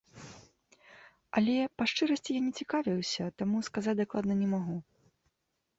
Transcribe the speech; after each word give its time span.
Але, 1.41 1.57
па 1.81 1.87
шчырасці, 1.91 2.31
я 2.39 2.41
не 2.49 2.53
цікавіўся, 2.63 3.23
таму 3.41 3.57
сказаць 3.69 3.97
дакладна 4.05 4.33
не 4.43 4.47
магу. 4.57 4.75